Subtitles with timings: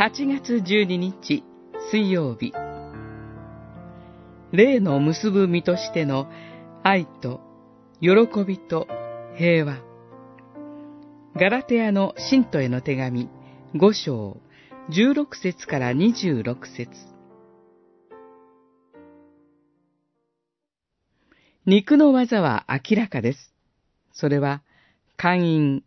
[0.00, 1.44] 8月12日
[1.90, 2.54] 水曜日。
[4.50, 6.26] 霊の結ぶ身としての
[6.82, 7.42] 愛と
[8.00, 8.10] 喜
[8.46, 8.88] びと
[9.36, 9.82] 平和。
[11.36, 13.28] ガラテヤの信徒への手紙
[13.74, 14.40] 5章
[14.88, 16.90] 16節から26節。
[21.66, 23.52] 肉の技は明らかです。
[24.14, 24.62] それは、
[25.18, 25.84] 寛因、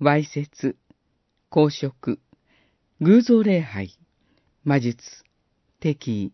[0.00, 0.74] わいせつ、
[1.50, 2.18] 公職、
[3.04, 3.98] 偶像礼拝、
[4.62, 4.94] 魔術、
[5.80, 6.32] 敵意、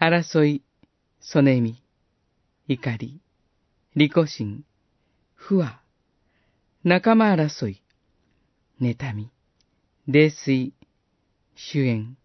[0.00, 0.64] 争い、
[1.20, 1.80] そねみ、
[2.66, 3.20] 怒り、
[3.94, 4.64] 利己心、
[5.36, 5.80] 不和、
[6.82, 7.84] 仲間争い、
[8.80, 9.30] 妬み、
[10.08, 10.74] 泥酔、
[11.54, 12.16] 主演、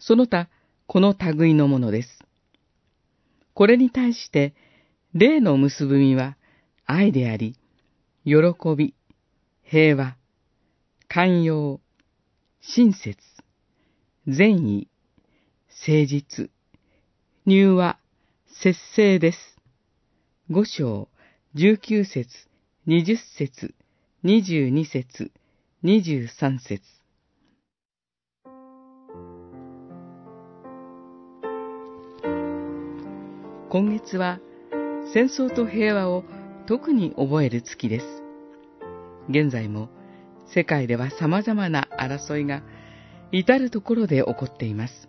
[0.00, 0.48] その他、
[0.88, 2.08] この類のものです。
[3.54, 4.54] これに対して、
[5.12, 6.36] 霊の結ぶみは
[6.84, 7.56] 愛であり、
[8.24, 8.34] 喜
[8.76, 8.96] び、
[9.62, 10.16] 平和、
[11.06, 11.80] 寛容、
[12.66, 13.18] 親切、
[14.26, 14.88] 善意、
[15.68, 16.50] 誠実、
[17.44, 17.98] 入和、
[18.62, 19.38] 節制です。
[20.50, 21.08] 五章、
[21.54, 22.26] 十九節、
[22.86, 23.74] 二十節、
[24.22, 25.30] 二十二節、
[25.82, 26.80] 二十三節。
[33.68, 34.40] 今月は
[35.12, 36.24] 戦争と平和を
[36.66, 38.06] 特に覚える月です。
[39.28, 39.90] 現在も
[40.52, 42.62] 世界では様々な争いが
[43.32, 45.08] 至るところで起こっています。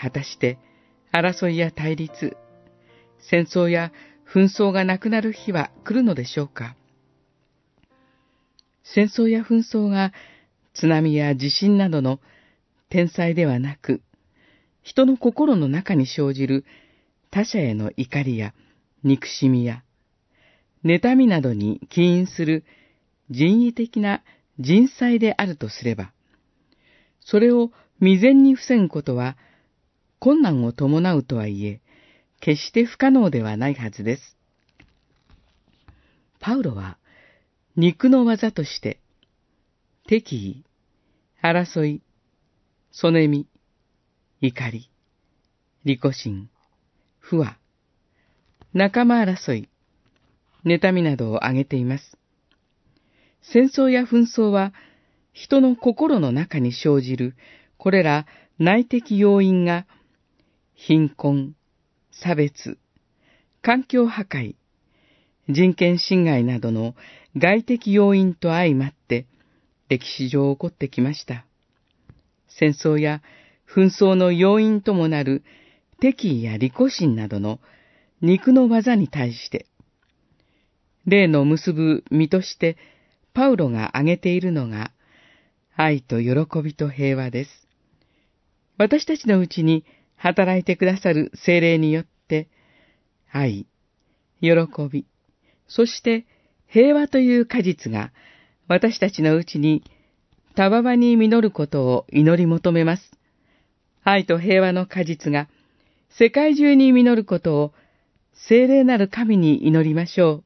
[0.00, 0.58] 果たして
[1.12, 2.36] 争いや対立、
[3.30, 3.92] 戦争や
[4.32, 6.76] 紛争がなくなる日は来るのでしょうか？
[8.82, 10.12] 戦争や紛争が
[10.74, 12.20] 津波や地震などの
[12.90, 14.02] 天災ではなく、
[14.82, 16.64] 人の心の中に生じる
[17.30, 18.52] 他者への怒りや
[19.02, 19.82] 憎しみや、
[20.84, 22.64] 妬みなどに起因する
[23.30, 24.22] 人為的な
[24.58, 26.12] 人災であるとすれば、
[27.20, 29.36] それを未然に防ぐことは
[30.18, 31.80] 困難を伴うとはいえ、
[32.40, 34.36] 決して不可能ではないはずです。
[36.40, 36.98] パウロは、
[37.76, 39.00] 肉の技として、
[40.06, 40.64] 敵意、
[41.42, 42.02] 争い、
[42.92, 43.46] そねみ、
[44.40, 44.90] 怒り、
[45.84, 46.48] 利己心、
[47.18, 47.58] 不和、
[48.72, 49.68] 仲間争い、
[50.64, 52.16] 妬みなどを挙げています。
[53.52, 54.72] 戦争や紛争は
[55.32, 57.36] 人の心の中に生じる
[57.76, 58.26] これら
[58.58, 59.86] 内的要因が
[60.74, 61.54] 貧困、
[62.10, 62.78] 差別、
[63.62, 64.56] 環境破壊、
[65.48, 66.94] 人権侵害などの
[67.36, 69.26] 外的要因と相まって
[69.88, 71.46] 歴史上起こってきました。
[72.48, 73.22] 戦争や
[73.72, 75.44] 紛争の要因ともなる
[76.00, 77.60] 敵意や利己心などの
[78.22, 79.66] 肉の技に対して、
[81.06, 82.76] 霊の結ぶ身として
[83.36, 84.92] パウロが挙げているのが、
[85.76, 87.50] 愛と喜びと平和です。
[88.78, 89.84] 私たちのうちに
[90.16, 92.48] 働いてくださる精霊によって、
[93.30, 93.66] 愛、
[94.40, 94.52] 喜
[94.90, 95.04] び、
[95.68, 96.24] そして
[96.66, 98.10] 平和という果実が
[98.68, 99.84] 私たちのうちに
[100.54, 103.02] たわわに実ることを祈り求めます。
[104.02, 105.50] 愛と平和の果実が
[106.08, 107.74] 世界中に実ることを
[108.48, 110.45] 精霊なる神に祈りましょう。